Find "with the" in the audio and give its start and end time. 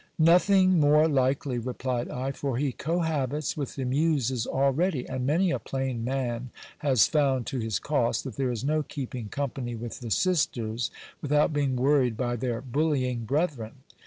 3.55-3.85, 9.75-10.09